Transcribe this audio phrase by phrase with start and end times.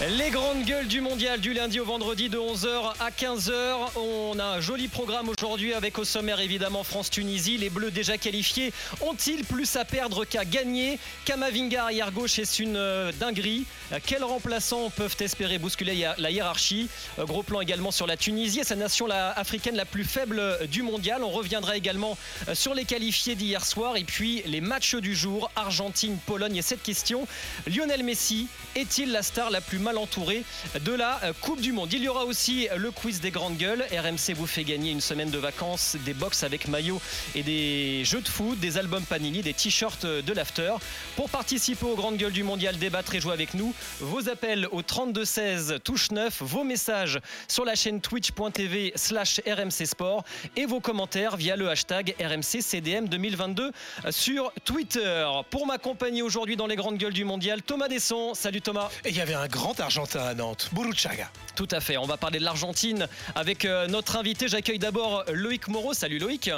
[0.00, 3.76] Les grandes gueules du mondial du lundi au vendredi de 11h à 15h.
[3.96, 7.58] On a un joli programme aujourd'hui avec au sommaire évidemment France-Tunisie.
[7.58, 10.98] Les Bleus déjà qualifiés ont-ils plus à perdre qu'à gagner?
[11.26, 13.66] Kamavinga arrière gauche est une euh, dinguerie?
[14.04, 16.88] Quels remplaçants peuvent espérer bousculer la hiérarchie?
[17.20, 20.42] Euh, Gros plan également sur la Tunisie et sa nation africaine la plus faible
[20.72, 21.22] du mondial.
[21.22, 22.18] On reviendra également
[22.48, 26.56] euh, sur les qualifiés d'hier soir et puis les matchs du jour Argentine-Pologne.
[26.56, 27.28] Et cette question
[27.68, 30.44] Lionel Messi est-il la star la plus mal entouré
[30.80, 31.92] de la euh, Coupe du Monde.
[31.92, 33.84] Il y aura aussi le quiz des grandes gueules.
[33.92, 37.00] RMC vous fait gagner une semaine de vacances, des box avec maillot
[37.34, 40.72] et des jeux de foot, des albums Panini, des t-shirts de l'after.
[41.16, 44.80] Pour participer aux grandes gueules du mondial, débattre et jouer avec nous, vos appels au
[44.82, 50.24] 32 16 touche 9, vos messages sur la chaîne twitch.tv slash RMC Sport
[50.56, 53.70] et vos commentaires via le hashtag RMC CDM 2022
[54.10, 55.26] sur Twitter.
[55.50, 58.32] Pour m'accompagner aujourd'hui dans les grandes gueules du mondial, Thomas Desson.
[58.34, 58.88] Salut Thomas.
[59.04, 61.30] Et il y avait un grand Argentin à Nantes, Buruchaga.
[61.56, 64.48] Tout à fait, on va parler de l'Argentine avec euh, notre invité.
[64.48, 65.94] J'accueille d'abord Loïc Moreau.
[65.94, 66.50] Salut Loïc.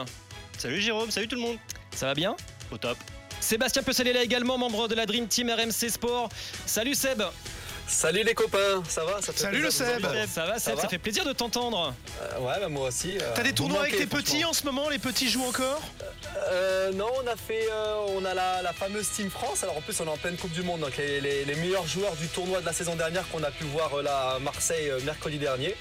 [0.59, 1.59] Salut Jérôme, salut tout le monde.
[1.94, 2.37] Ça va bien?
[2.70, 2.97] Au top.
[3.41, 6.31] Sébastien Peusel est là également, membre de la Dream Team RMC Sport.
[6.64, 7.22] Salut Seb.
[7.89, 9.20] Salut les copains, ça va?
[9.23, 11.95] Salut le Seb Ça va Seb, ça, fait plaisir de t'entendre.
[12.20, 13.17] Euh, ouais, bah, moi aussi.
[13.17, 15.81] Euh, T'as des tournois avec tes petits en ce moment Les petits jouent encore?
[16.51, 17.69] Euh, Non, on a fait,
[18.17, 19.62] on a la, fameuse Team France.
[19.62, 22.27] Alors en plus, on est en pleine Coupe du Monde, donc les, meilleurs joueurs du
[22.28, 25.75] tournoi de la saison dernière qu'on a pu voir là à Marseille mercredi dernier.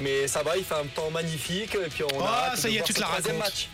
[0.00, 2.78] Mais ça va, il fait un temps magnifique et puis on ah, a ça y
[2.78, 3.38] est, tu te la racontes.
[3.38, 3.68] match.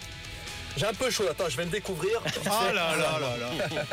[0.76, 2.20] J'ai un peu chaud, attends, je vais me découvrir.
[2.46, 3.84] Oh là là là là.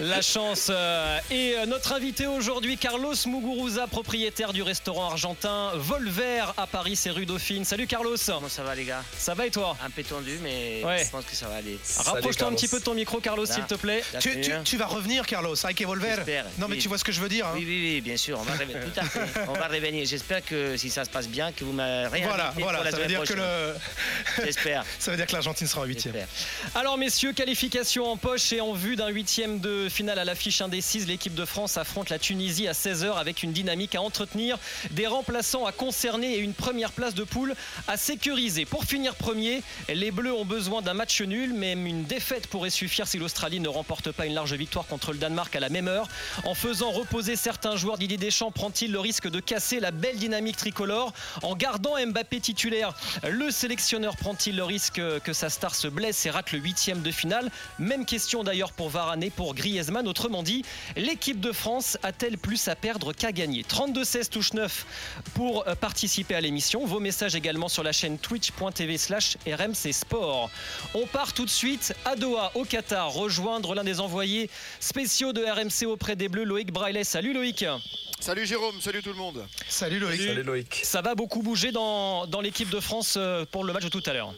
[0.00, 0.68] La chance.
[0.70, 6.96] Euh, et euh, notre invité aujourd'hui, Carlos Muguruza, propriétaire du restaurant argentin Volver à Paris,
[6.96, 7.64] c'est rue Dauphine.
[7.64, 8.16] Salut Carlos.
[8.26, 9.02] Comment ça va les gars?
[9.16, 9.76] Ça va et toi?
[9.84, 11.78] Un peu tendu, mais je pense que ça va aller.
[12.04, 14.02] Rapproche-toi un petit peu de ton micro, Carlos, s'il te plaît.
[14.64, 16.16] Tu, vas revenir, Carlos, avec Volver.
[16.58, 17.46] Non, mais tu vois ce que je veux dire.
[17.46, 18.38] Hein oui, oui, oui, bien sûr.
[18.40, 18.78] On va revenir.
[18.80, 19.40] Tout à fait.
[19.48, 20.04] On va revenir.
[20.06, 22.78] J'espère que si ça se passe bien, que vous m'avez rien Voilà, voilà.
[22.90, 23.74] ça veut dire que le.
[24.44, 24.84] J'espère.
[24.98, 26.14] ça veut dire que l'Argentine sera en huitième.
[26.74, 31.06] Alors messieurs, qualification en poche et en vue d'un huitième de finale à l'affiche indécise,
[31.06, 34.58] l'équipe de France affronte la Tunisie à 16h avec une dynamique à entretenir,
[34.90, 37.54] des remplaçants à concerner et une première place de poule
[37.88, 38.66] à sécuriser.
[38.66, 43.08] Pour finir premier, les Bleus ont besoin d'un match nul, même une défaite pourrait suffire
[43.08, 46.06] si l'Australie ne remporte pas une large victoire contre le Danemark à la même heure.
[46.44, 50.58] En faisant reposer certains joueurs, Didier Deschamps prend-il le risque de casser la belle dynamique
[50.58, 52.92] tricolore En gardant Mbappé titulaire,
[53.26, 57.10] le sélectionneur prend-il le risque que sa star se blesse et rate le huitième de
[57.10, 57.50] finale.
[57.78, 60.06] Même question d'ailleurs pour Varane et pour Griezmann.
[60.08, 60.64] Autrement dit,
[60.96, 64.86] l'équipe de France a-t-elle plus à perdre qu'à gagner 32-16 touche 9
[65.34, 66.84] pour euh, participer à l'émission.
[66.84, 70.50] Vos messages également sur la chaîne twitch.tv slash RMC Sport.
[70.94, 75.42] On part tout de suite à Doha, au Qatar, rejoindre l'un des envoyés spéciaux de
[75.44, 77.04] RMC auprès des Bleus, Loïc Braillet.
[77.04, 77.64] Salut Loïc.
[78.20, 79.46] Salut Jérôme, salut tout le monde.
[79.66, 80.20] Salut Loïc.
[80.20, 80.80] Salut Loïc.
[80.84, 84.02] Ça va beaucoup bouger dans, dans l'équipe de France euh, pour le match de tout
[84.04, 84.34] à l'heure?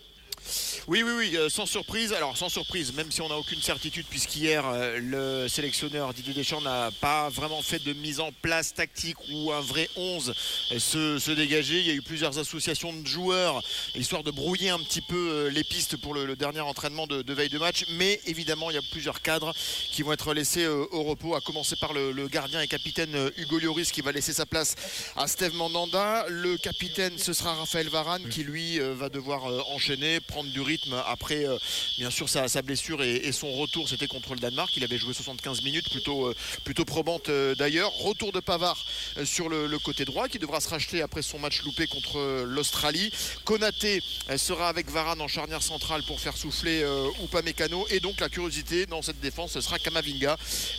[0.88, 2.12] Oui, oui, oui, euh, sans surprise.
[2.12, 6.60] Alors, sans surprise, même si on n'a aucune certitude, puisqu'hier, euh, le sélectionneur Didier Deschamps
[6.60, 10.34] n'a pas vraiment fait de mise en place tactique ou un vrai 11
[10.72, 11.78] euh, se, dégager.
[11.78, 13.62] Il y a eu plusieurs associations de joueurs,
[13.94, 17.58] histoire de brouiller un petit peu les pistes pour le, dernier entraînement de, veille de
[17.58, 17.84] match.
[17.90, 19.54] Mais évidemment, il y a plusieurs cadres
[19.92, 23.92] qui vont être laissés au repos, à commencer par le, gardien et capitaine Hugo Lloris
[23.92, 24.74] qui va laisser sa place
[25.16, 26.26] à Steve Mandanda.
[26.28, 30.71] Le capitaine, ce sera Raphaël Varane qui, lui, va devoir enchaîner, prendre du
[31.06, 31.58] après euh,
[31.98, 34.70] bien sûr sa, blessure et, son retour c'était contre le Danemark.
[34.76, 36.34] Il avait joué 75 minutes plutôt, euh,
[36.64, 37.92] plutôt probante euh, d'ailleurs.
[37.92, 38.84] Retour de Pavard
[39.24, 43.10] sur le, côté droit qui devra se racheter après son match loupé contre l'Australie.
[43.44, 44.02] Konaté
[44.36, 46.84] sera avec Varane en charnière centrale pour faire souffler
[47.24, 47.86] Upamecano.
[47.90, 50.36] Et donc la curiosité dans cette défense ce sera Kamavinga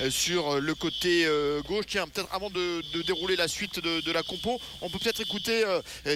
[0.09, 1.27] sur le côté
[1.67, 1.85] gauche.
[1.87, 5.65] Tiens peut-être avant de, dérouler la suite de, la compo on peut peut-être écouter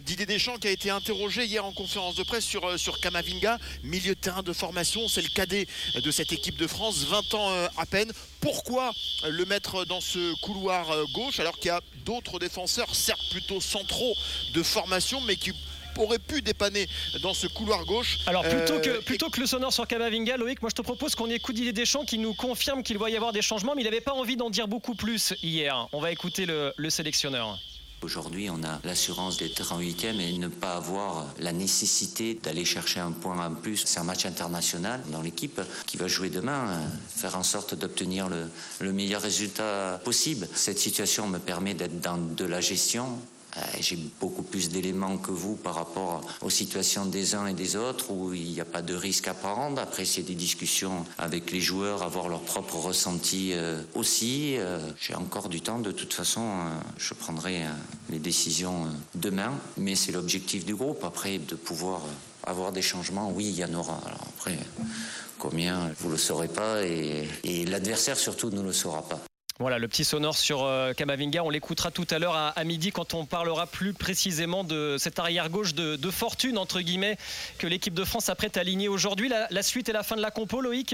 [0.04, 4.16] Didier Deschamps qui a été interrogé hier en conférence de presse sur, sur Kamavinga milieu
[4.16, 7.68] de terrain de formation, c'est le cadet de cette équipe de France, 20 ans euh,
[7.78, 8.12] à peine.
[8.40, 8.92] Pourquoi
[9.28, 13.62] le mettre dans ce couloir euh, gauche alors qu'il y a d'autres défenseurs, certes plutôt
[13.62, 14.14] centraux
[14.54, 15.54] de formation, mais qui
[15.98, 16.88] auraient pu dépanner
[17.22, 18.20] dans ce couloir gauche.
[18.28, 21.16] Alors plutôt, que, euh, plutôt que le sonore sur Kamavinga, Loïc, moi je te propose
[21.16, 23.86] qu'on écoute Didier Deschamps qui nous confirme qu'il va y avoir des changements, mais il
[23.86, 25.88] n'avait pas envie d'en dire beaucoup plus hier.
[25.92, 27.58] On va écouter le sélectionneur.
[28.04, 33.00] Aujourd'hui, on a l'assurance d'être en huitième et ne pas avoir la nécessité d'aller chercher
[33.00, 33.84] un point en plus.
[33.86, 36.80] C'est un match international dans l'équipe qui va jouer demain,
[37.10, 40.48] faire en sorte d'obtenir le, meilleur résultat possible.
[40.54, 43.18] Cette situation me permet d'être dans de la gestion,
[43.80, 48.12] j'ai beaucoup plus d'éléments que vous par rapport aux situations des uns et des autres
[48.12, 49.82] où il n'y a pas de risque à prendre.
[49.82, 54.58] Après, c'est des discussions avec les joueurs, avoir leur propre ressenti euh, aussi.
[54.58, 55.80] Euh, j'ai encore du temps.
[55.80, 56.48] De toute façon,
[56.98, 57.64] je prendrai
[58.10, 59.54] les décisions demain.
[59.78, 61.04] Mais c'est l'objectif du groupe.
[61.04, 62.02] Après, de pouvoir
[62.44, 64.00] avoir des changements, oui, il y en aura.
[64.38, 64.58] Après,
[65.38, 66.84] combien, vous ne le saurez pas.
[66.84, 69.27] Et l'adversaire, surtout, ne le saura pas.
[69.60, 73.16] Voilà, le petit sonore sur euh, Kamavinga, on l'écoutera tout à l'heure à, midi quand
[73.16, 77.18] on parlera plus précisément de cette arrière-gauche de, fortune, entre guillemets,
[77.58, 79.32] que l'équipe de France apprête à aligner aujourd'hui.
[79.50, 80.94] La, suite et la fin de la compo, Loïc?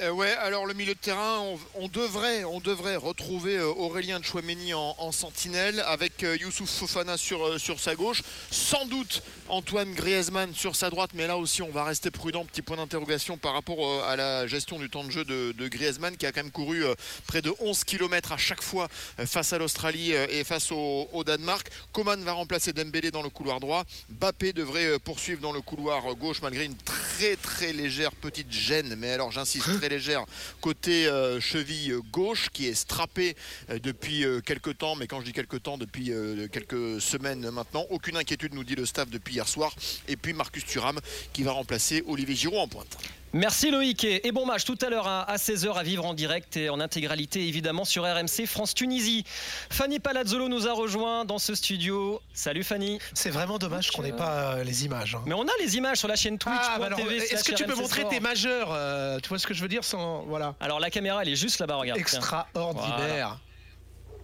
[0.00, 1.42] Euh, Ouais, alors le milieu de terrain,
[1.74, 7.80] on, devrait, on devrait retrouver euh, Aurélien Chouameni en, sentinelle avec Youssouf Fofana sur, sur
[7.80, 8.22] sa gauche.
[8.50, 12.44] Sans doute Antoine Griezmann sur sa droite, mais là aussi on va rester prudent.
[12.44, 16.16] Petit point d'interrogation par rapport à la gestion du temps de jeu de, de Griezmann
[16.16, 16.84] qui a quand même couru
[17.26, 18.86] près de 11 km à chaque fois
[19.18, 21.68] euh, face à l'Australie euh, et face au, Danemark.
[21.92, 23.84] Coman va remplacer Dembélé dans le couloir droit.
[24.10, 28.94] Bappé devrait euh, poursuivre dans le couloir gauche malgré une très très légère petite gêne,
[28.96, 30.24] mais alors j'insiste très légère
[30.60, 31.08] côté
[31.40, 33.36] cheville gauche qui est strappé
[33.68, 36.12] depuis quelques temps, mais quand je dis quelques temps, depuis
[36.52, 37.86] quelques semaines maintenant.
[37.90, 39.74] Aucune inquiétude nous dit le staff depuis hier soir.
[40.06, 41.00] Et puis Marcus Thuram
[41.32, 42.96] qui va remplacer Olivier Giroud en pointe.
[43.34, 46.70] Merci Loïc et bon match tout à l'heure à 16h à vivre en direct et
[46.70, 49.24] en intégralité évidemment sur RMC France-Tunisie.
[49.68, 52.22] Fanny Palazzolo nous a rejoint dans ce studio.
[52.32, 52.98] Salut Fanny.
[53.12, 55.14] C'est vraiment dommage qu'on n'ait pas euh, les images.
[55.14, 55.22] Hein.
[55.26, 56.56] Mais on a les images sur la chaîne Twitch.
[56.58, 59.60] Ah, bah Est-ce que tu peux montrer tes majeurs euh, Tu vois ce que je
[59.60, 60.54] veux dire sans voilà.
[60.60, 61.98] Alors la caméra elle est juste là-bas regarde.
[61.98, 63.38] Extraordinaire.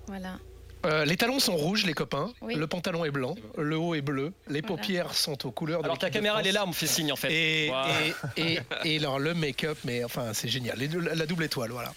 [0.07, 0.39] voilà.
[0.85, 2.33] Euh, les talons sont rouges, les copains.
[2.47, 3.35] Le pantalon est blanc.
[3.57, 4.33] Le haut est bleu.
[4.49, 6.87] Les paupières sont aux couleurs de Alors ta caméra, elle est là, on me fait
[6.87, 7.33] signe en fait.
[7.33, 7.73] Et,
[8.85, 10.79] et, alors le make-up, mais enfin, c'est génial.
[10.79, 11.93] la double étoile, voilà.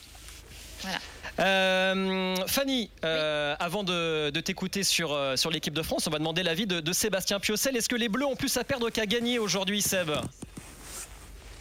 [1.39, 6.67] Euh, Fanny, euh, avant de, t'écouter sur, sur l'équipe de France, on va demander l'avis
[6.67, 7.75] de, de Sébastien Piocel.
[7.75, 10.11] Est-ce que les Bleus ont plus à perdre qu'à gagner aujourd'hui, Seb?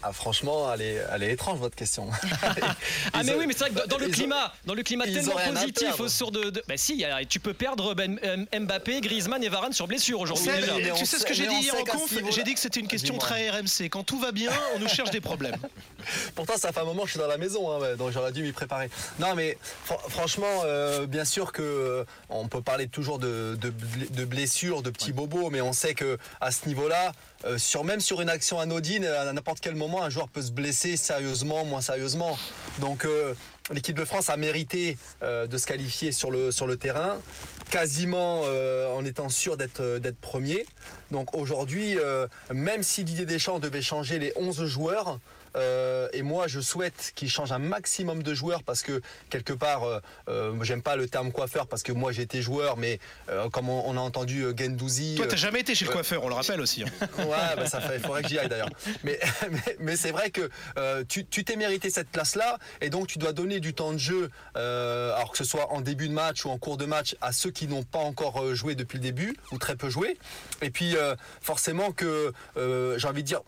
[0.09, 2.09] Ah, franchement, elle est, elle est étrange votre question.
[3.13, 6.01] ah mais oui, mais c'est vrai que dans le climat, dans le climat tellement positif
[6.01, 8.19] au sur de, bah si, tu peux perdre ben,
[8.53, 10.51] Mbappé, Griezmann et Varane sur blessure aujourd'hui.
[10.97, 13.19] Tu sais ce que j'ai dit hier en conf J'ai dit que c'était une question
[13.19, 13.89] très RMC.
[13.91, 15.57] Quand tout va bien, on nous cherche des problèmes.
[16.35, 18.43] Pourtant, ça fait un moment que je suis dans la maison, hein, donc j'aurais dû
[18.43, 18.91] m'y préparer.
[19.19, 19.59] Non, mais
[20.09, 25.13] franchement, euh, bien sûr que euh, on peut parler toujours de, de, blessures, de petits
[25.13, 27.13] bobos, mais on sait que à ce niveau-là,
[27.45, 30.53] euh, sur, même sur une action anodine, à n'importe quel moment, un joueur peut se
[30.53, 32.39] blesser sérieusement, moins sérieusement.
[32.81, 33.07] Donc
[33.73, 37.19] l'équipe de France a mérité de se qualifier sur le, terrain,
[37.71, 40.67] quasiment en étant sûr d'être d'être premier.
[41.11, 41.97] Donc aujourd'hui,
[42.53, 45.19] même si Didier Deschamps devait changer les 11 joueurs,
[45.57, 49.01] euh, et moi, je souhaite qu'il change un maximum de joueurs parce que
[49.31, 52.77] quelque part, euh, euh, j'aime pas le terme coiffeur parce que moi j'ai été joueur,
[52.77, 52.99] mais
[53.53, 55.15] comme on, a entendu Gendouzi.
[55.17, 56.83] Toi, t'as jamais été chez le coiffeur, on le rappelle aussi.
[56.83, 57.07] Hein.
[57.19, 58.71] ouais, bah, ça fait, il faudrait que j'y aille d'ailleurs.
[59.05, 59.19] Mais,
[59.81, 60.51] mais, c'est vrai que
[61.05, 65.31] tu t'es mérité cette place-là et donc tu dois donner du temps de jeu, alors
[65.33, 67.67] que ce soit en début de match ou en cours de match, à ceux qui
[67.67, 70.19] n'ont pas encore joué depuis le début ou très peu joué.
[70.63, 70.97] Et puis
[71.41, 73.41] forcément que j'ai envie de dire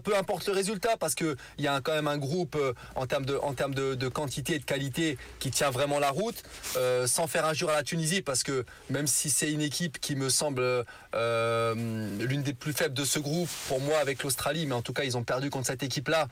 [0.00, 3.06] peu importe le résultat parce que il y a quand même un groupe euh, en
[3.06, 6.42] termes de en termes de, quantité et de qualité qui tient vraiment la route
[6.76, 10.16] euh, sans faire injure à la Tunisie parce que même si c'est une équipe qui
[10.16, 10.84] me semble
[11.14, 11.74] euh,
[12.20, 15.04] l'une des plus faibles de ce groupe pour moi avec l'Australie mais en tout cas
[15.04, 16.28] ils ont perdu contre cette équipe là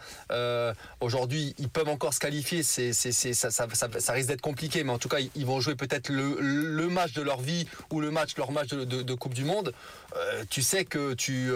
[1.00, 2.62] aujourd'hui ils peuvent encore se qualifier.
[2.62, 6.88] C'est ça, ça, risque d'être compliqué mais en tout cas ils vont jouer peut-être le,
[6.88, 9.72] match de leur vie ou le match leur match de, Coupe du Monde.
[10.50, 11.50] Tu sais que tu,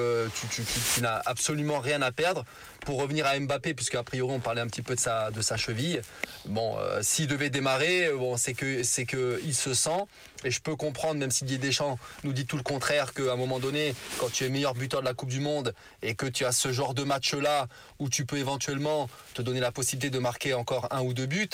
[0.95, 2.45] tu n'as absolument rien à perdre.
[2.85, 5.41] Pour revenir à Mbappé, puisque a priori on parlait un petit peu de sa, de
[5.41, 6.03] sa cheville,
[6.45, 10.05] bon, euh, s'il devait démarrer, bon, c'est que c'est que il se sent.
[10.45, 13.37] Et je peux comprendre, même si Didier Deschamps nous dit tout le contraire, qu'à un
[13.37, 16.45] moment donné, quand tu es meilleur buteur de la Coupe du Monde et que tu
[16.45, 20.53] as ce genre de match-là où tu peux éventuellement te donner la possibilité de marquer
[20.53, 21.49] encore un ou deux buts,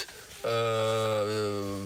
[0.47, 1.85] euh,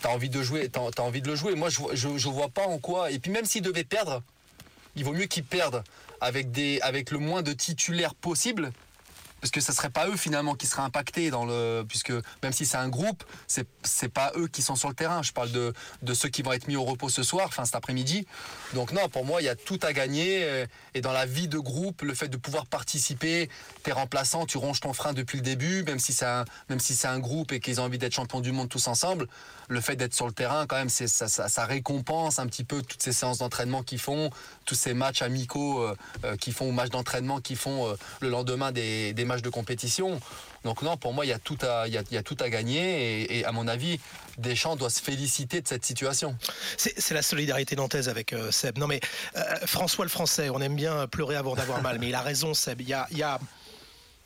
[0.00, 1.56] t'as envie de jouer, t'as, envie de le jouer.
[1.56, 3.10] Moi, je, je, je vois pas en quoi.
[3.10, 4.22] Et puis même s'il devait perdre,
[4.94, 5.82] il vaut mieux qu'il perde
[6.20, 8.72] avec, des, avec le moins de titulaires possible
[9.40, 12.66] parce que ce serait pas eux finalement qui seraient impactés dans le puisque même si
[12.66, 15.22] c'est un groupe c'est c'est pas eux qui sont sur le terrain.
[15.22, 17.74] Je parle de de ceux qui vont être mis au repos ce soir enfin cet
[17.74, 18.26] après-midi.
[18.74, 20.44] Donc non pour moi il y a tout à gagner.
[20.44, 23.48] Euh, et dans la vie de groupe le fait de pouvoir participer
[23.82, 26.94] t'es remplaçant tu ronges ton frein depuis le début même si c'est un même si
[26.94, 29.28] c'est un groupe et qu'ils ont envie d'être champions du monde tous ensemble
[29.68, 33.02] le fait d'être sur le terrain quand même ça, ça, récompense un petit peu toutes
[33.02, 34.30] ces séances d'entraînement qu'ils font
[34.64, 38.72] tous ces matchs amicaux euh, euh, qu'ils font ou matchs d'entraînement qu'ils font le lendemain
[38.72, 40.20] des, des matchs de compétition.
[40.64, 43.38] Donc non, pour moi, il y a tout à, il y a, tout à gagner
[43.38, 44.00] et, à mon avis,
[44.38, 46.36] Deschamps doit se féliciter de cette situation.
[46.76, 48.78] C'est la solidarité nantaise avec euh, Seb.
[48.78, 49.00] Non mais
[49.36, 52.54] euh, François le Français, on aime bien pleurer avant d'avoir mal, mais il a raison
[52.54, 52.80] Seb.
[52.80, 53.38] Il y a, il y a...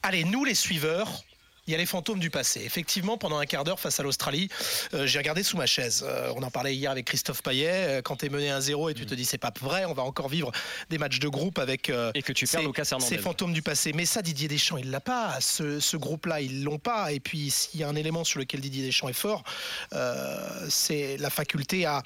[0.03, 1.23] Allez, nous les suiveurs,
[1.73, 2.61] il y a les fantômes du passé.
[2.67, 4.51] Effectivement, pendant un quart d'heure face à l'Australie,
[4.93, 6.05] euh, j'ai regardé sous ma chaise.
[6.07, 7.71] Euh, on en parlait hier avec Christophe Payet.
[7.71, 10.03] Euh, quand tu es mené 1-0 et tu te dis c'est pas vrai, on va
[10.03, 10.53] encore vivre
[10.91, 12.59] des matchs de groupe avec et que tu ces,
[13.01, 13.95] ces fantômes du passé.
[13.95, 15.41] Mais ça, Didier Deschamps, il l'a pas.
[15.41, 17.11] Ce, groupe-là, ils l'ont pas.
[17.11, 19.43] Et puis, s'il y a un élément sur lequel Didier Deschamps est fort,
[20.69, 22.03] c'est la faculté à,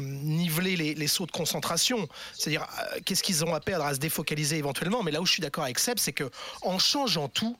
[0.00, 2.08] niveler les, les, sauts de concentration.
[2.36, 2.66] C'est-à-dire,
[3.04, 5.04] qu'est-ce qu'ils ont à perdre à se défocaliser éventuellement.
[5.04, 6.28] Mais là où je suis d'accord avec Seb, c'est que
[6.62, 7.56] en changeant tout,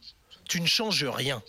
[0.49, 1.43] tu ne changes rien.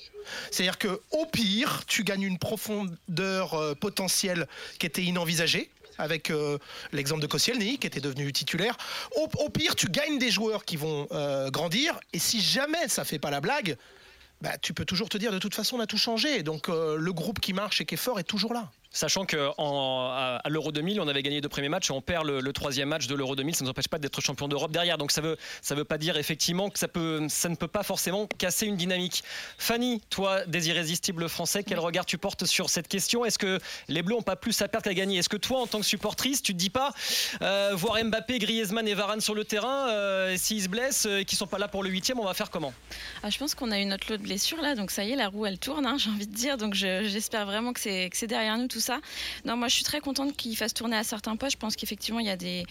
[0.51, 6.57] C'est-à-dire que au pire, tu gagnes une profondeur euh, potentielle qui était inenvisagée avec euh,
[6.93, 8.77] l'exemple de Koscielny qui était devenu titulaire.
[9.15, 13.19] Au, pire, tu gagnes des joueurs qui vont euh, grandir et si jamais ça fait
[13.19, 13.75] pas la blague,
[14.41, 16.43] bah, tu peux toujours te dire de toute façon on a tout changé.
[16.43, 18.71] Donc le groupe qui marche et qui est fort est toujours là.
[18.91, 19.53] Sachant qu'à
[20.47, 23.13] l'Euro 2000, on avait gagné deux premiers matchs et on perd le, troisième match de
[23.13, 24.97] l'Euro 2000, ça ne nous empêche pas d'être champion d'Europe derrière.
[24.97, 25.21] Donc ça
[25.61, 29.23] ça veut pas dire effectivement que ça, ne peut pas forcément casser une dynamique.
[29.59, 33.25] Fanny, toi, des irrésistibles français, quel regard tu portes sur cette question?
[33.25, 35.19] Est-ce que les Bleus n'ont pas plus à perdre qu'à gagner?
[35.19, 36.91] Est-ce que toi, en tant que supportrice, tu te dis pas
[37.43, 41.37] euh, voir Mbappé, Griezmann et Varane sur le terrain, euh, s'ils se blessent et qu'ils
[41.37, 42.73] sont pas là pour le huitième, on va faire comment?
[43.21, 45.15] Ah, Je pense qu'on a une autre lot de blessures là, donc ça y est,
[45.15, 46.57] la roue elle tourne, hein, j'ai envie de dire.
[46.57, 48.99] Donc j'espère vraiment que c'est derrière nous tout ça.
[49.45, 51.53] Non, moi je suis très contente qu'il fasse tourner à certains postes.
[51.53, 52.65] Je pense qu'effectivement il y, a des,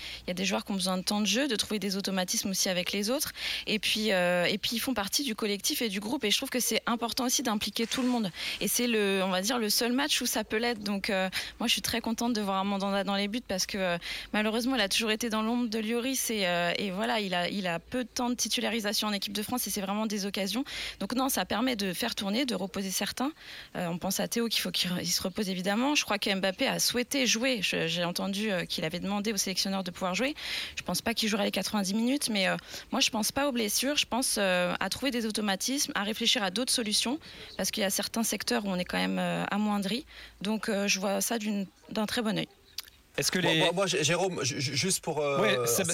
[0.44, 3.10] joueurs qui ont besoin de temps de jeu, de trouver des automatismes aussi avec les
[3.10, 3.32] autres.
[3.66, 6.24] Et puis, euh, et puis ils font partie du collectif et du groupe.
[6.24, 8.30] Et je trouve que c'est important aussi d'impliquer tout le monde.
[8.60, 10.80] Et c'est le, on va dire, le seul match où ça peut l'être.
[10.80, 11.28] Donc euh,
[11.60, 13.98] moi je suis très contente de voir Mandanda dans les buts parce que euh,
[14.32, 18.08] malheureusement il a toujours été dans l'ombre de Lloris et, voilà, il a peu de
[18.08, 20.64] temps de titularisation en équipe de France et c'est vraiment des occasions.
[21.00, 23.32] Donc non, ça permet de faire tourner, de reposer certains.
[23.74, 25.94] on pense à Théo qu'il faut qu'il se repose évidemment.
[25.98, 27.58] Je crois que Mbappé a souhaité jouer.
[27.60, 30.36] J'ai entendu euh, qu'il avait demandé au sélectionneur de pouvoir jouer.
[30.76, 32.56] Je ne pense pas qu'il jouera les 90 minutes, mais euh,
[32.92, 33.96] moi, je ne pense pas aux blessures.
[33.96, 37.18] Je pense euh, à trouver des automatismes, à réfléchir à d'autres solutions,
[37.56, 39.18] parce qu'il y a certains secteurs où on est quand même
[39.50, 40.06] amoindri.
[40.40, 41.36] Donc, je vois ça
[41.90, 42.48] d'un très bon oeil.
[43.18, 43.70] Est-ce que les...
[43.72, 45.18] moi, Jérôme, juste pour.
[45.18, 45.84] oui, c'est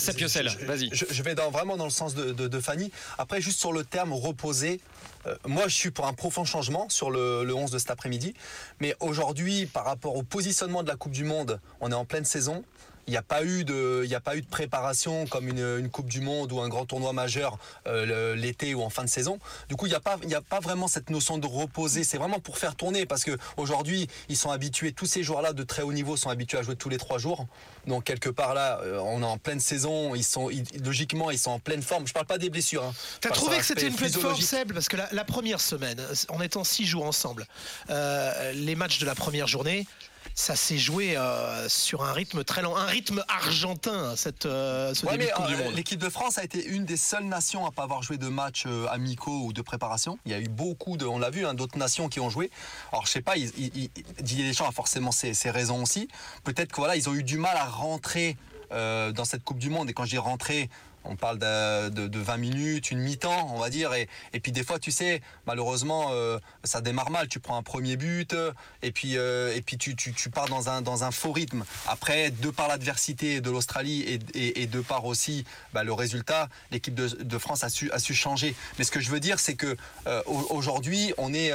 [0.64, 0.90] vas-y.
[0.92, 2.92] Je, vais dans, vraiment dans le sens de, de, Fanny.
[3.18, 4.80] Après, juste sur le terme reposer,
[5.26, 8.34] euh, moi, je suis pour un profond changement sur le, 11 de cet après-midi.
[8.80, 12.24] Mais aujourd'hui, par rapport au positionnement de la Coupe du Monde, on est en pleine
[12.24, 12.64] saison.
[13.06, 16.08] Il n'y a pas eu de, il a pas eu de préparation comme une, Coupe
[16.08, 19.38] du Monde ou un grand tournoi majeur euh, l'été ou en fin de saison.
[19.68, 22.04] Du coup, il n'y a pas, il a pas vraiment cette notion de reposer.
[22.04, 25.62] C'est vraiment pour faire tourner parce que aujourd'hui, ils sont habitués, tous ces joueurs-là de
[25.62, 27.46] très haut niveau sont habitués à jouer tous les trois jours.
[27.86, 30.14] Donc quelque part là, euh, on est en pleine saison.
[30.14, 30.50] Ils sont
[30.82, 32.06] logiquement, ils sont en pleine forme.
[32.06, 32.84] Je parle pas des blessures.
[32.84, 32.94] Hein.
[33.20, 34.72] T'as trouvé que c'était une pleine forme, Seb?
[34.72, 37.46] Parce que la, première semaine, en étant six jours ensemble,
[37.90, 39.86] euh, les matchs de la première journée
[40.34, 45.06] ça s'est joué euh, sur un rythme très lent, un rythme argentin, cette, euh, ce
[45.06, 45.74] début du euh, Monde.
[45.74, 48.66] L'équipe de France a été une des seules nations à pas avoir joué de matchs
[48.90, 50.18] amicaux ou de préparation.
[50.26, 52.50] Il y a eu beaucoup de, on l'a vu, hein, d'autres nations qui ont joué.
[52.92, 56.08] Alors je sais pas, Didier Deschamps a forcément ses, ses raisons aussi.
[56.42, 58.36] Peut-être que voilà, ils ont eu du mal à rentrer
[58.70, 59.88] dans cette Coupe du Monde.
[59.88, 60.68] Et quand j'ai rentré,
[61.04, 63.92] on parle de, 20 minutes, une mi-temps, on va dire.
[63.94, 64.08] Et,
[64.40, 67.28] puis des fois, tu sais, malheureusement, euh, ça démarre mal.
[67.28, 68.34] Tu prends un premier but
[68.82, 69.94] et puis, euh, et puis tu,
[70.30, 71.64] pars dans un, dans un faux rythme.
[71.86, 77.38] Après, de par l'adversité de l'Australie et, de par aussi bah, le résultat, l'équipe de,
[77.38, 78.54] France a su, a su changer.
[78.78, 81.52] Mais ce que je veux dire, c'est que euh, aujourd'hui, on est,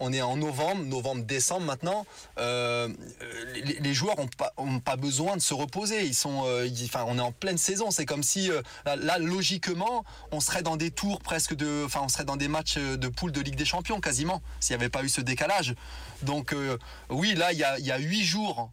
[0.00, 2.06] on est en novembre, novembre-décembre maintenant.
[2.38, 6.04] les, joueurs n'ont pas, ont pas besoin de se reposer.
[6.04, 6.44] Ils sont,
[6.84, 7.90] enfin, on est en pleine saison.
[7.90, 8.50] C'est comme si
[8.96, 12.78] Là, logiquement, on serait dans des tours presque de, enfin, on serait dans des matchs
[12.78, 15.74] de poule de Ligue des Champions quasiment, s'il n'y avait pas eu ce décalage.
[16.22, 16.78] Donc euh,
[17.10, 18.70] oui, là, il y a, huit jours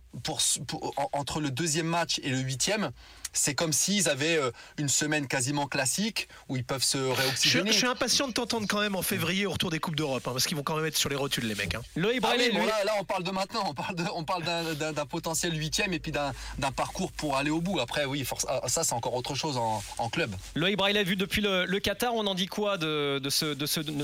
[1.13, 2.91] entre le deuxième match et le huitième
[3.35, 7.71] c'est comme s'ils avaient euh, une semaine quasiment classique où ils peuvent se réoxygéner.
[7.71, 10.31] Je, suis impatient de t'entendre quand même en février au retour des Coupes d'Europe, hein,
[10.31, 11.75] parce qu'ils vont quand même être sur les rotules, les mecs.
[11.75, 11.81] Hein.
[11.95, 12.35] Loïc ah
[12.83, 13.73] là, on parle de maintenant,
[14.15, 14.43] on parle,
[14.75, 17.79] d'un potentiel huitième et puis d'un parcours pour aller au bout.
[17.79, 20.35] Après, oui, ah, ça, c'est encore autre chose en, club.
[20.55, 23.21] Loïc Braille a vu depuis le, Qatar, on en dit quoi de,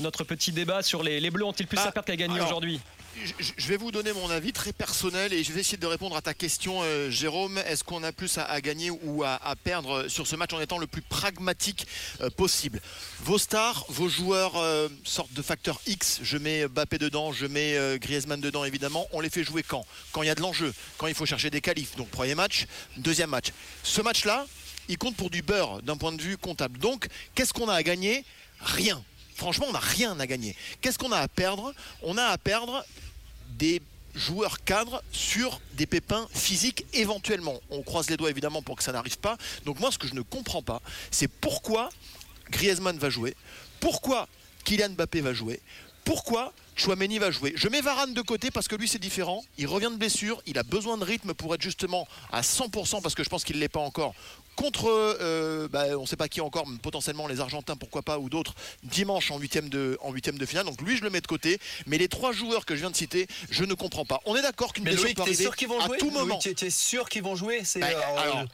[0.00, 1.44] notre petit débat sur les, Bleus?
[1.44, 2.80] Ont-ils plus à perdre qu'à gagner aujourd'hui?
[3.56, 6.22] Je vais vous donner mon avis très personnel et je vais essayer de répondre à
[6.22, 7.58] ta question, euh, Jérôme.
[7.58, 10.86] Est-ce qu'on a plus à, gagner ou à, perdre sur ce match en étant le
[10.86, 11.86] plus pragmatique
[12.20, 12.80] euh, possible?
[13.20, 16.20] Vos stars, vos joueurs euh, sortent de facteur X.
[16.22, 19.06] Je mets Bappé dedans, je mets Griezmann dedans, évidemment.
[19.12, 19.86] On les fait jouer quand?
[20.12, 21.96] Quand il y a de l'enjeu, quand il faut chercher des qualifs.
[21.96, 22.66] Donc premier match,
[22.96, 23.48] deuxième match.
[23.82, 24.46] Ce match-là,
[24.88, 26.78] il compte pour du beurre d'un point de vue comptable.
[26.78, 28.24] Donc, qu'est-ce qu'on a à gagner?
[28.60, 29.02] Rien
[29.42, 30.54] franchement, on n'a rien à gagner.
[30.80, 31.74] Qu'est-ce qu'on a à perdre?
[32.02, 32.84] On a à perdre
[33.58, 33.82] des
[34.14, 37.60] joueurs cadres sur des pépins physiques éventuellement.
[37.70, 39.36] On croise les doigts évidemment pour que ça n'arrive pas.
[39.64, 40.80] Donc moi ce que je ne comprends pas,
[41.10, 41.88] c'est pourquoi
[42.50, 43.34] Griezmann va jouer,
[43.80, 44.28] pourquoi
[44.64, 45.60] Kylian Mbappé va jouer,
[46.04, 47.52] pourquoi Chouameni va jouer.
[47.56, 49.44] Je mets Varane de côté parce que lui c'est différent.
[49.58, 53.14] Il revient de blessure, il a besoin de rythme pour être justement à 100% parce
[53.14, 54.14] que je pense qu'il ne l'est pas encore
[54.56, 58.18] contre, euh, bah, on ne sait pas qui encore, mais potentiellement les Argentins, pourquoi pas,
[58.18, 60.64] ou d'autres, dimanche en huitième de, en huitième de finale.
[60.66, 61.58] Donc lui, je le mets de côté.
[61.86, 64.20] Mais les trois joueurs que je viens de citer, je ne comprends pas.
[64.26, 66.38] On est d'accord qu'une blessure peut arriver sûr qu'ils vont à jouer tout moment.
[66.38, 67.62] Tu es sûr qu'ils vont jouer?
[67.64, 68.44] C'est Bah, euh,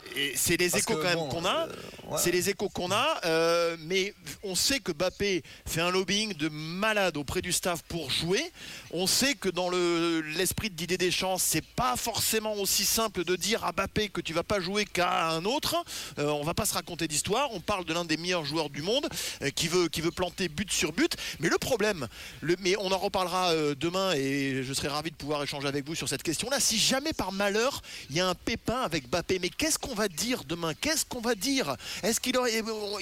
[0.59, 1.67] les échos que quand même qu'on a.
[1.69, 1.73] euh,
[2.11, 2.19] ouais.
[2.23, 6.49] C'est les échos qu'on a, euh, mais on sait que Bappé fait un lobbying de
[6.49, 8.51] malade auprès du staff pour jouer.
[8.91, 13.37] On sait que dans le- l'esprit de Didier Deschamps, c'est pas forcément aussi simple de
[13.37, 15.77] dire à Bappé que tu vas pas jouer qu'à un autre.
[16.19, 17.49] Euh, on va pas se raconter d'histoire.
[17.53, 19.07] On parle de l'un des meilleurs joueurs du monde
[19.43, 21.13] euh, qui veut qui veut planter but sur but.
[21.41, 22.07] Mais le problème,
[22.41, 25.87] le, mais on en reparlera euh, demain et je serai ravi de pouvoir échanger avec
[25.87, 26.61] vous sur cette question-là.
[26.61, 30.09] Si jamais par malheur il y a un pépin avec Bappé, mais qu'est-ce qu'on va
[30.09, 30.73] dire demain?
[30.75, 31.77] Qu'est-ce qu'on va dire?
[32.03, 32.53] Est-ce qu'il aurait,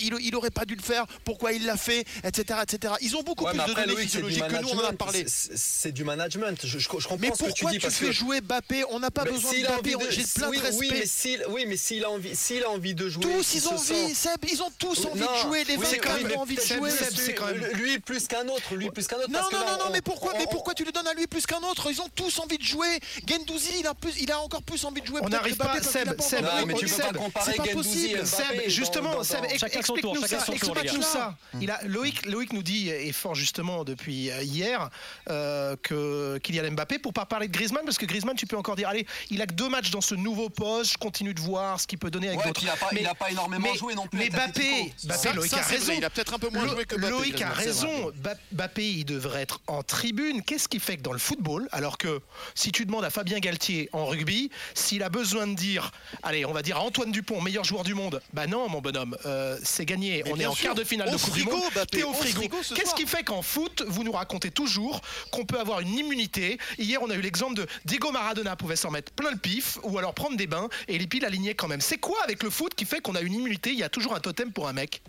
[0.00, 1.04] il, il aurait pas dû le faire?
[1.24, 2.04] Pourquoi il l'a fait?
[2.24, 2.58] Etc.
[2.62, 2.94] etc.
[3.00, 5.24] Ils ont beaucoup Ouais, plus de données physiologiques que nous on en a parlé.
[5.26, 6.58] C'est- du management.
[6.64, 8.98] Je, je- je comprends Mais ce que tu pourquoi tu fais que jouer Bappé On
[9.00, 9.92] n'a pas Mais besoin de Bappé.
[9.94, 10.78] de- J'ai plein oui, de respect.
[10.78, 14.14] oui, mais s'il, oui, a envie, s'il a envie de jouer, tous ils ont envie,
[14.14, 15.64] Seb, ils ont tous envie Non, de jouer.
[15.64, 16.90] Les oui, vainqueurs oui, ont mais envie de jouer.
[16.90, 19.30] Seb, c'est quand même- Lui plus qu'un autre, lui plus qu'un autre.
[19.30, 21.58] Non, non, non, non, on- mais pourquoi, mais tu le donnes à lui plus qu'un
[21.62, 21.88] autre?
[21.90, 23.00] Ils ont tous envie de jouer.
[23.26, 25.20] Gendouzi, il a, plus, il a encore plus envie de jouer.
[25.22, 28.26] On n'arrive pas, Seb, Seb, mais tu peux Seb, pas comparer c'est pas possible.
[28.26, 30.46] Seb, justement, Seb, dans- ex- Chacun son tour, explique-nous chacun ça.
[30.46, 31.36] son tour, les explique-nous ça.
[31.60, 34.90] Il a, Loïc, Loïc nous dit, et fort justement depuis euh, hier,
[35.30, 38.76] euh, que Kylian Mbappé, pour pas parler de Griezmann, parce que Griezmann, tu peux encore
[38.76, 41.80] dire, allez, il a que deux matchs dans ce nouveau poste, je continue de voir
[41.80, 42.65] ce qu'il peut donner avec d'autres.
[42.66, 44.92] Il a pas- il Mais- a pas énormément mais- joué non plus Mais Bappé.
[45.04, 45.84] Bappé, Loïc ça, a raison.
[45.86, 47.10] vrai, il a peut-être un peu moins Lo- joué que Mbappé.
[47.12, 48.12] Loïc a raison.
[48.16, 50.42] Ba- Mbappé, il devrait être en tribune.
[50.42, 52.20] Qu'est-ce qui fait que dans le football, alors que
[52.54, 55.90] si tu demandes à Fabien Galtier en rugby, s'il a besoin de dire,
[56.22, 59.16] allez, on va dire à Antoine Dupont, meilleur joueur du monde, bah non, mon bonhomme,
[59.26, 60.22] euh, c'est gagné.
[60.24, 60.64] Mais on est en sûr.
[60.66, 61.86] quart de finale Au de Coupe frigo, du Monde.
[61.90, 62.38] T'es au frigo.
[62.40, 65.96] frigo ce Qu'est-ce qui fait qu'en foot, vous nous racontez toujours qu'on peut avoir une
[65.96, 66.58] immunité?
[66.78, 69.98] Hier, on a eu l'exemple de Diego Maradona pouvait s'en mettre plein le pif ou
[69.98, 71.80] alors prendre des bains et les piles alignées quand même.
[71.80, 74.20] C'est quoi avec le qui fait qu'on a une immunité Il y a toujours un
[74.20, 75.02] totem pour un mec.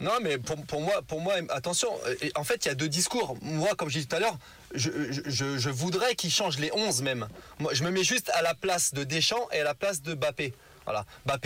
[0.00, 1.88] Non, mais pour, moi, pour moi, attention.
[2.06, 3.36] euh, En fait, il y a deux discours.
[3.42, 4.38] Moi, comme je disais tout à l'heure,
[4.74, 7.28] je, voudrais qu'il change les 11 même.
[7.58, 10.14] Moi, je me mets juste à la place de Deschamps et à la place de
[10.14, 10.54] Bappé.
[10.90, 11.04] Voilà.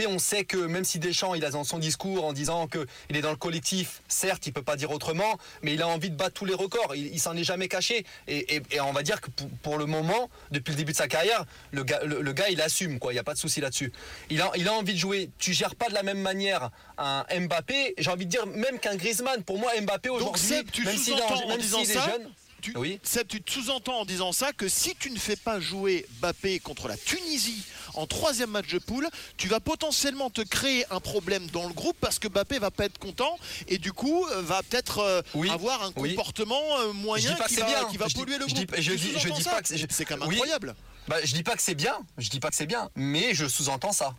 [0.08, 3.16] On sait que même si Deschamps, il a dans son discours en disant que il
[3.16, 6.16] est dans le collectif, certes, il peut pas dire autrement, mais il a envie de
[6.16, 6.94] battre tous les records.
[6.94, 8.04] Il, il s'en est jamais caché.
[8.28, 10.96] Et, et- et on va dire que pour, pour le moment, depuis le début de
[10.96, 13.12] sa carrière, le gars, le, le gars il assume, quoi.
[13.12, 13.92] Il n'y a pas de souci là-dessus.
[14.30, 15.30] Il a, il a envie de jouer.
[15.38, 17.94] Tu gères pas de la même manière un Mbappé.
[17.98, 19.42] J'ai envie de dire même qu'un Griezmann.
[19.42, 20.42] Pour moi, Mbappé aujourd'hui,
[20.84, 22.30] même s'il est, sous-entends en- en même disant s'il est ça jeune,
[22.72, 22.98] tu, Oui.
[23.02, 26.58] Seb, tu te sous-entends en disant ça que si tu ne fais pas jouer Bappé
[26.60, 31.46] contre la Tunisie en troisième match de poule, tu vas potentiellement te créer un problème
[31.48, 34.62] dans le groupe parce que Bappé va pas être content et du coup euh, va
[34.62, 35.50] peut-être euh, Oui.
[35.50, 36.14] avoir un Oui.
[36.14, 37.84] comportement euh, moyen qui va, bien.
[37.90, 38.74] qui va Je dis- polluer le groupe.
[38.78, 40.74] je dis- je dis ça pas que c'est- quand même incroyable.
[41.06, 43.46] Bah, je dis pas que c'est bien, je dis pas que c'est bien, mais je
[43.46, 44.14] sous-entends ça.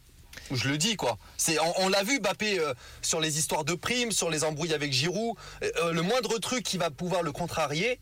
[0.52, 1.18] Je le dis quoi.
[1.38, 4.74] C'est, on, on l'a vu Bappé euh, sur les histoires de primes, sur les embrouilles
[4.76, 5.36] avec Giroud.
[5.64, 8.00] Euh, le moindre truc qui va pouvoir le contrarier.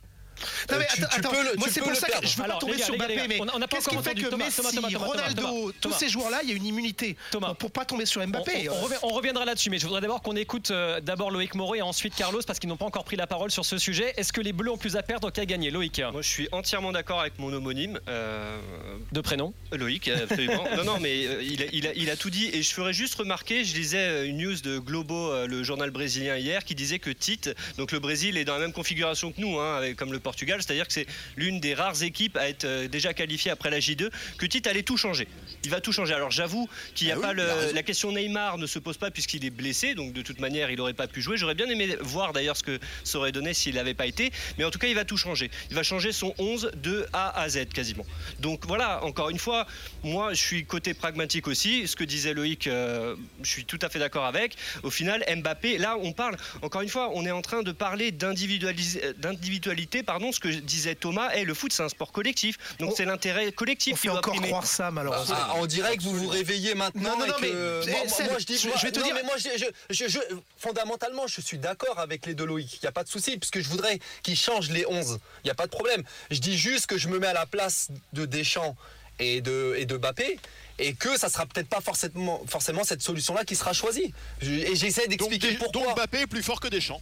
[0.69, 2.25] Non, euh, mais tu- attends, tu attends, peux le- moi c'est pour le ça que
[2.27, 4.15] je veux pas tomber gars, sur Mbappé, mais on n'a pas qu'est-ce qui encore fait
[4.15, 5.97] que Thomas, Messi, Thomas, Thomas, Thomas, Ronaldo, Thomas, tous Thomas.
[5.97, 7.53] ces joueurs-là, il y a une immunité Thomas.
[7.53, 8.69] pour pas tomber sur Mbappé.
[8.69, 11.81] On, on reviendra là-dessus, mais je voudrais d'abord qu'on écoute euh, d'abord Loïc Moreau et
[11.81, 14.13] ensuite Carlos parce qu'ils n'ont pas encore pris la parole sur ce sujet.
[14.17, 15.69] Est-ce que les Bleus ont plus à perdre qu'à gagner?
[15.71, 18.57] Loïc, Moi, je suis entièrement d'accord avec mon homonyme, euh,
[19.11, 19.53] de prénom.
[19.71, 20.65] Loïc, absolument.
[20.77, 22.49] non, non, mais euh, il, a, il a- il a tout dit.
[22.53, 25.91] Et je ferais juste remarquer, je lisais euh, une news de Globo, euh, le journal
[25.91, 29.39] brésilien hier, qui disait que Tite, donc le Brésil est dans la même configuration que
[29.41, 31.05] nous, hein, avec- comme le Portugal, c'est-à-dire que c'est
[31.35, 34.83] l'une des rares équipes à être euh, déjà qualifiée après la J2, que Tite allait
[34.83, 35.27] tout changer.
[35.63, 36.13] Il va tout changer.
[36.13, 39.11] Alors j'avoue qu'il n'y a Ah pas le- la question Neymar ne se pose pas
[39.11, 41.37] puisqu'il est blessé, donc de toute manière il n'aurait pas pu jouer.
[41.37, 44.63] J'aurais bien aimé voir d'ailleurs ce que ça aurait donné s'il n'avait pas été, mais
[44.63, 45.51] en tout cas il va tout changer.
[45.69, 48.05] Il va changer son 11 de A à Z quasiment.
[48.39, 49.67] Donc voilà, encore une fois,
[50.03, 51.87] moi je suis côté pragmatique aussi.
[51.87, 54.55] Ce que disait Loïc, euh, je suis tout à fait d'accord avec.
[54.83, 58.11] Au final, Mbappé, là on parle, encore une fois, on est en train de parler
[58.11, 63.05] d'individualité, pardon, ce que disait Thomas, le foot c'est un sport collectif, donc On- c'est
[63.05, 64.47] l'intérêt collectif On qui fait doit encore primer.
[64.49, 65.35] croire ça, malheureusement.
[65.39, 67.17] Ah, on dirait que vous vous réveillez maintenant.
[67.17, 69.05] Non, non, et non, que- mais, moi, je dis, je- moi- je vais te non,
[69.05, 70.19] dire- mais moi, je- je- je- je-
[70.59, 72.73] fondamentalement, je suis d'accord avec les deux Loïc.
[72.75, 75.17] Il n'y a pas de souci, puisque je voudrais qu'ils changent les 11.
[75.43, 76.03] Il n'y a pas de problème.
[76.29, 78.75] Je dis juste que je me mets à la place de Deschamps
[79.17, 80.37] et de, et de Bappé.
[80.77, 84.13] Et que ça sera peut-être pas forcément, forcément cette solution-là qui sera choisie.
[84.43, 85.81] Et j'essaie Donc, d'expliquer pourquoi.
[85.87, 87.01] donc Mbappé est plus fort que Deschamps.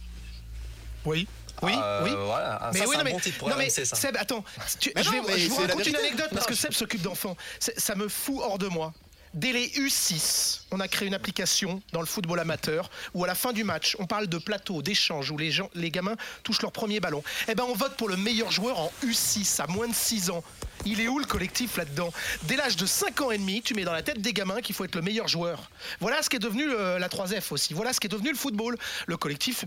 [1.04, 1.26] Oui.
[1.62, 2.10] Oui, Euh, oui.
[2.16, 2.58] Voilà.
[2.60, 3.84] Ah, Mais ça, oui, non, un mais, bon titre pour non, mais ça.
[3.84, 4.44] Seb, attends,
[4.80, 6.72] tu- Mais je, non, vais- mais je vous raconte une anecdote parce Non, que Seb
[6.72, 7.36] s'occupe d'enfants.
[7.60, 8.92] Ça me fout hors de moi.
[9.34, 13.34] Dès les U6, on a créé une application dans le football amateur où à la
[13.34, 16.72] fin du match, on parle de plateau, d'échange, où les, gens, les gamins touchent leur
[16.72, 17.22] premier ballon.
[17.48, 20.44] Eh ben, on vote pour le meilleur joueur en U6 à moins de 6 ans.
[20.86, 22.12] Il est où le collectif là-dedans?
[22.44, 24.74] Dès l'âge de 5 ans et demi, tu mets dans la tête des gamins qu'il
[24.74, 25.70] faut être le meilleur joueur.
[26.00, 27.74] Voilà ce qui est devenu euh, la 3F aussi.
[27.74, 28.76] Voilà ce qui est devenu le football.
[29.06, 29.64] Le collectif,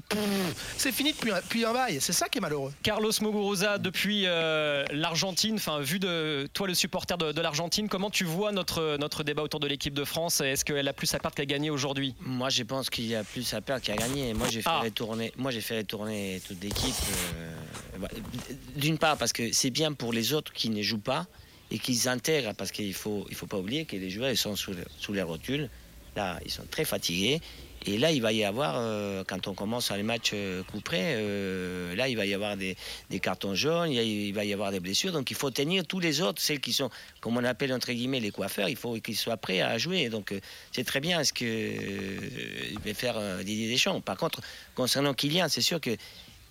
[0.77, 1.99] c'est fini depuis un, depuis un bail.
[2.01, 2.73] C'est ça qui est malheureux.
[2.83, 8.09] Carlos Muguruza, depuis euh, l'Argentine, enfin vu de toi le supporter de, de l'Argentine, comment
[8.09, 10.41] tu vois notre, notre débat autour de l'équipe de France?
[10.41, 12.13] Est-ce qu'elle a plus à perdre qu'à gagner aujourd'hui?
[12.21, 14.33] Moi, je pense qu'il y a plus à perdre qu'à gagner.
[14.33, 14.79] Moi, j'ai fait Ah.
[14.81, 15.31] retourner.
[15.37, 16.95] Moi, j'ai fait retourner toute l'équipe.
[17.35, 17.53] euh,
[17.99, 18.07] bah,
[18.75, 21.27] D'une part, parce que c'est bien pour les autres qui ne jouent pas
[21.71, 24.55] et qui s'intègrent, parce qu'il faut, il faut pas oublier que les joueurs ils sont
[24.55, 25.69] sous, sous les rotules.
[26.15, 27.41] Là, ils sont très fatigués.
[27.87, 31.95] Et là, il va y avoir, euh, quand on commence les matchs euh, coup euh,
[31.95, 32.75] là, il va y avoir des,
[33.11, 35.11] des cartons jaunes, il, va y avoir des blessures.
[35.11, 36.89] Donc, il faut tenir tous les autres, celles qui sont,
[37.19, 40.09] comme on appelle entre guillemets les coiffeurs, il faut qu'ils soient prêts à jouer.
[40.09, 40.33] Donc,
[40.71, 44.01] c'est très bien ce que va faire Didier Deschamps.
[44.01, 44.41] Par contre,
[44.73, 45.95] concernant Kylian, c'est sûr que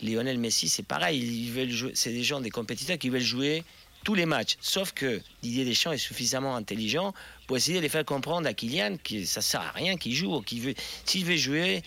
[0.03, 1.19] Lionel Messi, c'est pareil.
[1.19, 3.65] Ils veulent c'est des gens, des compétiteurs qui veulent jouer
[4.05, 4.57] tous les matchs.
[4.61, 7.13] Sauf que Didier Deschamps est suffisamment intelligent
[7.47, 10.41] pour essayer de faire comprendre à Kylian que ça sert à rien qu'il joue.
[10.43, 11.83] Qu'il veut, s'il veut jouer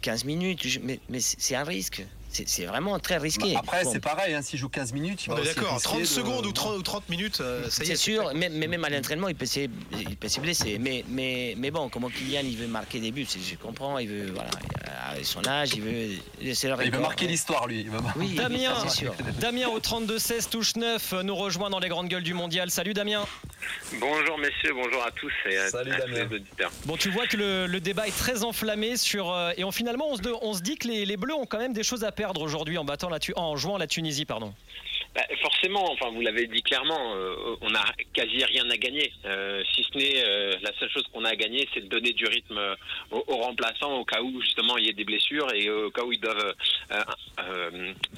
[0.00, 2.04] 15 minutes, mais, c'est un risque.
[2.32, 3.54] C'est vraiment très risqué.
[3.54, 3.92] Bah, Après, Bon.
[3.92, 6.52] c'est pareil, hein, s'il joue 15 minutes, il va d'accord, risquer 30 de- secondes ou
[6.52, 7.90] 30, ou 30 minutes, euh, ça y est.
[7.90, 10.78] C'est sûr, mais, mais même à l'entraînement, il peut se blesser.
[10.78, 14.30] Mais, mais, mais bon, comment Kylian, il veut marquer des buts, je comprends, il veut,
[14.32, 14.50] voilà,
[15.10, 17.80] avec son âge, il veut, c'est le Il veut marquer l'histoire, lui.
[17.80, 19.12] Il veut Oui, Damien, sûr.
[19.40, 22.70] Damien au 32-16, touche 9, nous rejoint dans les grandes gueules du mondial.
[22.70, 23.24] Salut Damien.
[24.00, 26.28] Bonjour messieurs, bonjour à tous et à, Salut, à tous Damien.
[26.30, 26.70] les auditeurs.
[26.86, 30.08] Bon, tu vois que le, le débat est très enflammé sur euh, et on, finalement
[30.10, 32.04] on se, de- on se dit que les, les Bleus ont quand même des choses
[32.04, 34.54] à perdre aujourd'hui en battant la Tu- en jouant la Tunisie, pardon.
[35.12, 39.12] Bah, forcément, enfin vous l'avez dit clairement, euh, on n'a quasi rien à gagner.
[39.24, 42.12] Euh, si ce n'est euh, la seule chose qu'on a à gagner, c'est de donner
[42.12, 42.76] du rythme euh,
[43.10, 46.12] aux, remplaçants au cas où justement il y ait des blessures et au cas où
[46.12, 46.54] ils doivent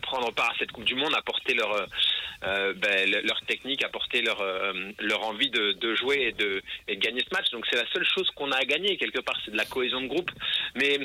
[0.02, 1.87] prendre part à cette Coupe du Monde, apporter leur
[2.42, 4.42] ben, le- leur technique, apporter leur
[4.98, 7.50] leur envie de, de jouer et de, et de gagner ce match.
[7.52, 10.00] Donc c'est la seule chose qu'on a à gagner quelque part, c'est de la cohésion
[10.02, 10.31] de groupe.
[10.74, 10.98] Mais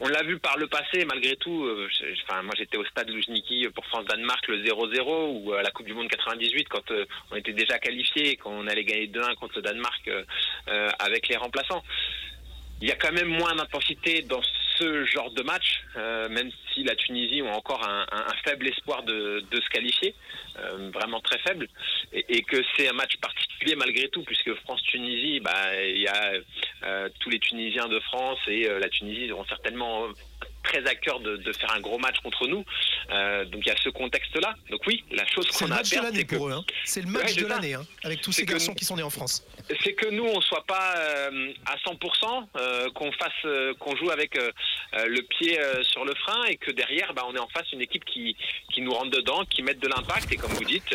[0.00, 1.64] on l'a vu par le passé, malgré tout.
[1.64, 1.88] euh,
[2.26, 5.94] Enfin, moi, j'étais au stade Luzhniki pour France-Danemark le 0-0 ou à la Coupe du
[5.94, 9.62] Monde 98 quand euh, on était déjà qualifié, quand on allait gagner 2-1 contre le
[9.62, 10.24] Danemark euh,
[10.68, 11.82] euh, avec les remplaçants.
[12.80, 14.40] Il y a quand même moins d'intensité dans
[14.80, 18.06] ce genre de match, euh, même si la Tunisie ont encore un,
[18.44, 20.14] faible espoir de, se qualifier,
[20.58, 21.68] euh, vraiment très faible,
[22.12, 26.32] et, que c'est un match particulier malgré tout, puisque France-Tunisie, bah, il y a
[26.84, 30.06] euh, tous les Tunisiens de France et la Tunisie auront certainement
[30.62, 32.64] très à cœur de, de faire un gros match contre nous.
[33.10, 34.54] Euh, donc il y a ce contexte-là.
[34.70, 36.52] Donc oui, la chose qu'on a à perdre, c'est que pour eux.
[36.52, 36.64] hein.
[36.84, 39.10] C'est le match Ouais, de l'année, hein, avec tous ces garçons qui sont nés en
[39.10, 39.44] France.
[39.82, 44.36] c'est que nous on soit pas euh, à 100%, euh, qu'on fasse, qu'on joue avec
[44.92, 48.04] le pied sur le frein et que derrière, bah, on est en face une équipe
[48.04, 48.36] qui
[48.72, 50.94] qui nous rentre dedans, qui mette de l'impact et comme vous dites,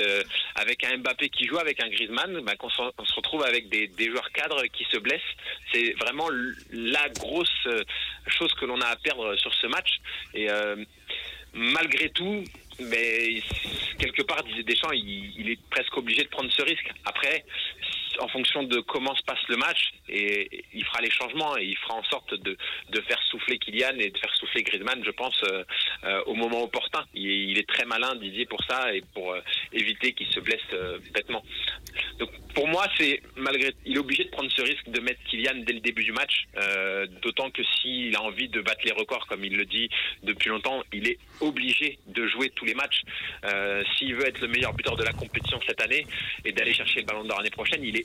[0.55, 3.87] avec un Mbappé qui joue, avec un Griezmann, bah, qu'on se, se retrouve avec des,
[3.87, 5.21] des joueurs cadres qui se blessent.
[5.73, 6.27] C'est vraiment
[6.71, 7.49] la grosse
[8.27, 9.99] chose que l'on a à perdre sur ce match
[10.33, 10.75] et euh,
[11.53, 12.43] malgré tout,
[12.79, 13.41] mais
[13.97, 16.91] quelque part, Didier Deschamps, il, il est presque obligé de prendre ce risque.
[17.05, 17.45] Après,
[18.19, 21.77] en fonction de comment se passe le match, et il fera les changements et il
[21.77, 22.57] fera en sorte de,
[23.07, 25.63] faire souffler Kylian et de faire souffler Griezmann, je pense, euh,
[26.05, 27.05] euh, au moment opportun.
[27.13, 29.41] Il, est- très malin, Didier, pour ça et pour euh,
[29.73, 30.61] éviter qu'il se blesse
[31.13, 31.43] bêtement.
[32.19, 35.63] Donc pour moi, c'est malgré, il est obligé de prendre ce risque de mettre Kylian
[35.65, 36.45] dès le début du match,
[37.21, 39.89] d'autant que s'il a envie de battre les records, comme il le dit
[40.23, 43.01] depuis longtemps, il est obligé de jouer tous les matchs.
[43.97, 46.05] S'il veut être le meilleur buteur de la compétition cette année
[46.45, 48.04] et d'aller chercher le ballon d'or l'année prochaine, il est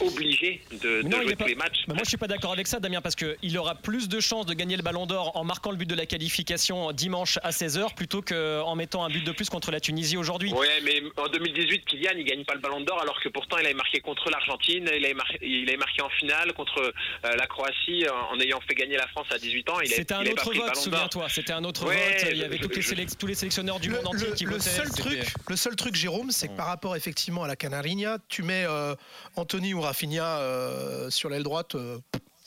[0.00, 1.84] obligé de, de Non, jouer pas- les matchs.
[1.88, 4.46] Mais moi, je suis pas d'accord avec ça, Damien, parce qu'il aura plus de chances
[4.46, 7.94] de gagner le Ballon d'Or en marquant le but de la qualification dimanche à 16h
[7.94, 10.52] plutôt qu'en mettant un but de plus contre la Tunisie aujourd'hui.
[10.52, 13.64] Ouais, mais en 2018, Kylian, il gagne pas le Ballon d'Or, alors que pourtant, il
[13.66, 17.46] avait marqué contre l'Argentine, il avait marqué, il avait marqué en finale contre euh, la
[17.46, 19.74] Croatie, en, en ayant fait gagner la France à 18 ans.
[19.84, 21.26] C'était un autre vote, souviens-toi.
[21.28, 21.94] C'était un autre vote.
[22.30, 24.28] Il y avait je- toutes les je- sélec- tous les sélectionneurs du Le, monde entier
[24.28, 24.68] le- qui le votaient.
[24.70, 28.42] seul truc, le seul truc, Jérôme, c'est que par rapport effectivement à la Canarinha, tu
[28.42, 28.94] mets euh,
[29.36, 31.98] Anthony ou Rafinha euh, sur l'aile droite, euh,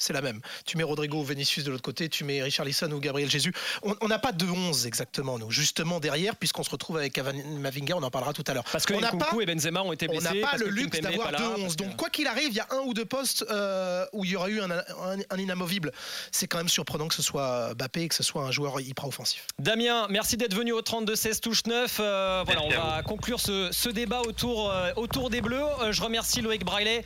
[0.01, 0.41] c'est la même.
[0.65, 3.53] Tu mets Rodrigo ou Vinicius de l'autre côté, tu mets Richard Lisson ou Gabriel Jésus.
[3.83, 5.51] On n'a pas de 11 exactement, nous.
[5.51, 8.63] Justement derrière, puisqu'on se retrouve avec Mavinga, on en parlera tout à l'heure.
[8.71, 10.27] Parce que Nkunku et Benzema ont été blessés.
[10.31, 11.75] On n'a pas le luxe d'avoir deux 11.
[11.77, 14.35] Donc, quoi qu'il arrive, il y a un ou deux postes euh, où il y
[14.35, 15.91] aura eu un, inamovible.
[16.31, 19.45] C'est quand même surprenant que ce soit Bappé, que ce soit un joueur hyper offensif.
[19.59, 21.97] Damien, merci d'être venu au 32-16 touche 9.
[21.99, 25.65] Euh, voilà, on va conclure ce, débat autour, euh, autour des Bleus.
[25.91, 27.03] je remercie Loïc Braillet.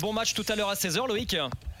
[0.00, 1.36] bon match tout à l'heure à 16h, Loïc.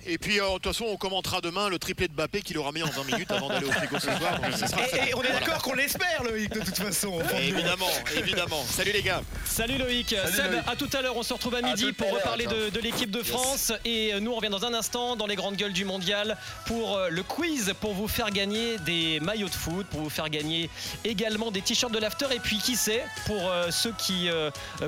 [0.06, 2.72] Et puis, euh, de toute façon, on commentera demain le triplé de Bappé qu'il aura
[2.72, 4.40] mis en 20 minutes avant d'aller au frigo ce soir.
[5.08, 7.18] et, on est d'accord qu'on l'espère, Loïc, de toute façon.
[7.38, 8.64] évidemment, évidemment.
[8.64, 9.22] Salut les gars.
[9.44, 10.14] Salut Loïc.
[10.34, 11.16] Seb, à tout à l'heure.
[11.16, 13.72] On se retrouve à midi pour reparler de, l'équipe de France.
[13.84, 16.96] Et euh, nous, on revient dans un instant dans les grandes gueules du mondial pour
[16.96, 20.70] euh, le quiz pour vous faire gagner des maillots de foot, pour vous faire gagner
[21.04, 22.26] également des t-shirts de l'after.
[22.34, 24.28] Et puis, qui sait, pour ceux qui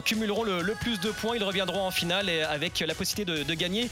[0.04, 3.90] cumuleront le, plus de points, ils reviendront en finale avec la possibilité de, de gagner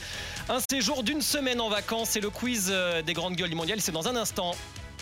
[0.48, 2.10] un séjour d'une semaine en vacances.
[2.10, 3.80] C'est le quiz euh, des grandes gueules du mondial.
[3.80, 4.54] C'est dans un instant.